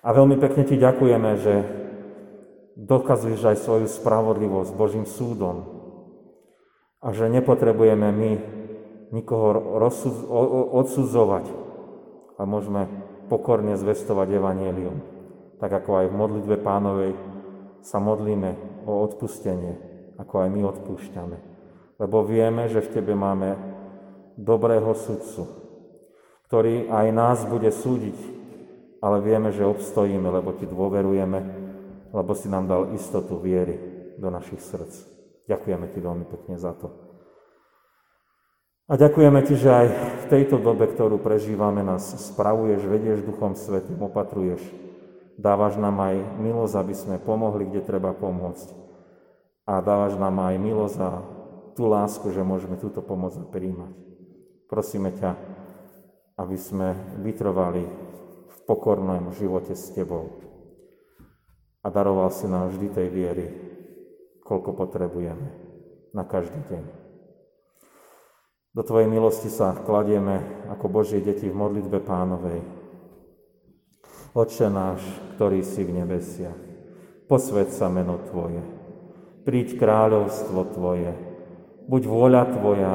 A 0.05 0.13
veľmi 0.13 0.37
pekne 0.37 0.69
ti 0.69 0.77
ďakujeme, 0.77 1.31
že 1.41 1.55
dokazuješ 2.79 3.43
aj 3.49 3.57
svoju 3.65 3.87
spravodlivosť 3.91 4.71
Božím 4.79 5.09
súdom 5.09 5.67
A 7.03 7.11
že 7.11 7.27
nepotrebujeme 7.31 8.09
my 8.11 8.33
nikoho 9.11 9.55
odsudzovať 10.75 11.47
a 12.39 12.43
môžeme 12.43 12.87
pokorne 13.31 13.75
zvestovať 13.79 14.35
Evangelium. 14.35 14.99
Tak 15.59 15.83
ako 15.83 15.91
aj 16.03 16.07
v 16.11 16.19
modlitbe 16.19 16.57
pánovej 16.63 17.13
sa 17.83 17.99
modlíme 17.99 18.83
o 18.87 19.03
odpustenie, 19.07 19.79
ako 20.19 20.35
aj 20.43 20.49
my 20.51 20.61
odpúšťame. 20.67 21.37
Lebo 21.99 22.23
vieme, 22.27 22.67
že 22.71 22.83
v 22.83 22.93
Tebe 22.99 23.15
máme 23.15 23.78
dobrého 24.39 24.95
sudcu, 24.95 25.51
ktorý 26.47 26.87
aj 26.87 27.07
nás 27.11 27.39
bude 27.43 27.75
súdiť, 27.75 28.15
ale 29.03 29.19
vieme, 29.19 29.51
že 29.51 29.67
obstojíme, 29.67 30.31
lebo 30.31 30.55
Ti 30.55 30.71
dôverujeme, 30.71 31.39
lebo 32.15 32.33
si 32.39 32.47
nám 32.47 32.71
dal 32.71 32.95
istotu 32.95 33.37
viery 33.43 33.77
do 34.17 34.31
našich 34.31 34.63
srdc. 34.63 34.95
Ďakujeme 35.51 35.87
Ti 35.91 35.99
veľmi 35.99 36.25
pekne 36.31 36.57
za 36.57 36.73
to. 36.79 36.95
A 38.89 38.97
ďakujeme 38.97 39.43
Ti, 39.45 39.55
že 39.59 39.71
aj 39.71 39.87
v 39.91 40.25
tejto 40.31 40.57
dobe, 40.63 40.87
ktorú 40.89 41.19
prežívame, 41.19 41.83
nás 41.83 42.15
spravuješ, 42.33 42.87
vedieš 42.87 43.27
Duchom 43.27 43.59
Svetým, 43.59 44.01
opatruješ. 44.01 44.63
Dávaš 45.39 45.79
nám 45.79 45.99
aj 46.03 46.43
milosť, 46.43 46.75
aby 46.75 46.95
sme 46.95 47.17
pomohli, 47.23 47.69
kde 47.69 47.87
treba 47.87 48.11
pomôcť. 48.11 48.75
A 49.69 49.79
dávaš 49.85 50.19
nám 50.19 50.41
aj 50.43 50.55
milosť 50.59 50.99
a 50.99 51.11
tú 51.79 51.87
lásku, 51.87 52.27
že 52.35 52.43
môžeme 52.43 52.75
túto 52.81 52.99
pomoc 52.99 53.37
príjmať. 53.55 54.09
Prosíme 54.69 55.17
ťa, 55.17 55.33
aby 56.37 56.57
sme 56.61 56.93
vytrvali 57.25 57.83
v 58.49 58.59
pokornom 58.69 59.33
živote 59.33 59.73
s 59.73 59.89
Tebou. 59.97 60.29
A 61.81 61.89
daroval 61.89 62.29
si 62.29 62.45
nám 62.45 62.69
vždy 62.69 62.87
tej 62.93 63.09
viery, 63.09 63.47
koľko 64.45 64.77
potrebujeme 64.77 65.49
na 66.13 66.29
každý 66.29 66.61
deň. 66.69 66.85
Do 68.77 68.85
Tvojej 68.85 69.09
milosti 69.09 69.49
sa 69.49 69.73
kladieme 69.73 70.69
ako 70.69 70.87
Božie 70.93 71.25
deti 71.25 71.49
v 71.49 71.57
modlitbe 71.57 72.05
pánovej. 72.05 72.61
Oče 74.37 74.69
náš, 74.69 75.01
ktorý 75.35 75.65
si 75.65 75.81
v 75.83 76.05
nebesiach, 76.05 76.61
posved 77.25 77.73
sa 77.73 77.89
meno 77.89 78.21
Tvoje, 78.29 78.61
príď 79.49 79.81
kráľovstvo 79.81 80.77
Tvoje, 80.77 81.17
buď 81.89 82.03
vôľa 82.05 82.43
Tvoja, 82.53 82.95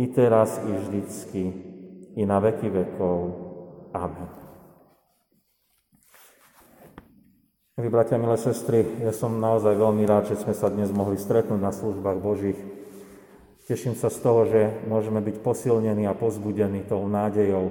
i 0.00 0.08
teraz, 0.08 0.56
i 0.64 0.72
vždycky, 0.72 1.42
i 2.16 2.22
na 2.24 2.40
veky 2.40 2.72
vekov. 2.72 3.16
Amen. 3.92 4.32
Milí 7.76 7.88
bratia, 7.92 8.16
milé 8.16 8.40
sestry, 8.40 8.84
ja 9.04 9.12
som 9.12 9.36
naozaj 9.36 9.76
veľmi 9.76 10.08
rád, 10.08 10.32
že 10.32 10.40
sme 10.40 10.56
sa 10.56 10.72
dnes 10.72 10.88
mohli 10.88 11.20
stretnúť 11.20 11.60
na 11.60 11.72
službách 11.72 12.18
Božích 12.20 12.60
Teším 13.70 13.94
sa 13.94 14.10
z 14.10 14.18
toho, 14.18 14.50
že 14.50 14.82
môžeme 14.90 15.22
byť 15.22 15.46
posilnení 15.46 16.02
a 16.10 16.18
pozbudení 16.18 16.82
tou 16.90 17.06
nádejou 17.06 17.70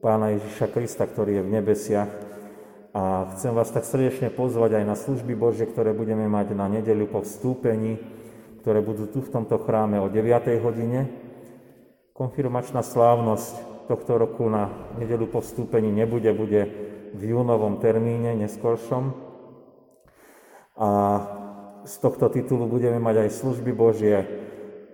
Pána 0.00 0.32
Ježiša 0.32 0.72
Krista, 0.72 1.04
ktorý 1.04 1.36
je 1.36 1.44
v 1.44 1.52
nebesiach. 1.60 2.08
A 2.96 3.28
chcem 3.36 3.52
vás 3.52 3.68
tak 3.68 3.84
srdečne 3.84 4.32
pozvať 4.32 4.80
aj 4.80 4.84
na 4.88 4.96
služby 4.96 5.36
Bože, 5.36 5.68
ktoré 5.68 5.92
budeme 5.92 6.24
mať 6.24 6.56
na 6.56 6.72
nedeľu 6.72 7.12
po 7.12 7.20
vstúpení, 7.20 8.00
ktoré 8.64 8.80
budú 8.80 9.12
tu 9.12 9.20
v 9.20 9.28
tomto 9.28 9.60
chráme 9.60 10.00
o 10.00 10.08
9. 10.08 10.24
hodine. 10.64 11.12
Konfirmačná 12.20 12.84
slávnosť 12.84 13.88
tohto 13.88 14.20
roku 14.20 14.44
na 14.52 14.68
nedeľu 15.00 15.32
po 15.32 15.40
vstúpení 15.40 15.88
nebude, 15.88 16.28
bude 16.36 16.68
v 17.16 17.22
júnovom 17.32 17.80
termíne, 17.80 18.36
neskoršom. 18.36 19.16
A 20.76 20.88
z 21.88 21.94
tohto 21.96 22.28
titulu 22.28 22.68
budeme 22.68 23.00
mať 23.00 23.24
aj 23.24 23.40
služby 23.40 23.72
Božie 23.72 24.28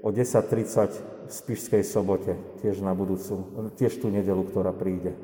o 0.07 0.15
10.30 0.15 1.27
v 1.27 1.33
Spišskej 1.35 1.83
sobote, 1.83 2.39
tiež 2.63 2.79
na 2.79 2.95
budúcu, 2.95 3.43
tiež 3.75 3.99
tú 3.99 4.07
nedelu, 4.07 4.47
ktorá 4.47 4.71
príde. 4.71 5.19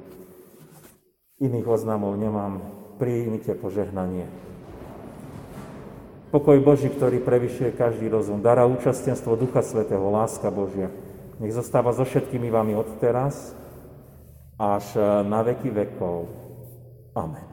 Iných 1.39 1.71
oznamov 1.71 2.19
nemám, 2.19 2.67
príjmite 2.99 3.55
požehnanie. 3.55 4.27
Pokoj 6.35 6.59
Boží, 6.67 6.91
ktorý 6.91 7.23
prevyšuje 7.23 7.79
každý 7.79 8.11
rozum, 8.11 8.43
dara 8.43 8.67
účastenstvo 8.67 9.39
Ducha 9.39 9.63
Svetého, 9.63 10.03
láska 10.11 10.51
Božia, 10.51 10.91
nech 11.43 11.51
zostáva 11.51 11.91
so 11.91 12.07
všetkými 12.07 12.47
vami 12.55 12.79
od 12.79 12.87
teraz 13.03 13.59
až 14.63 14.95
na 15.27 15.43
veky 15.43 15.75
vekov. 15.75 16.31
Amen. 17.19 17.52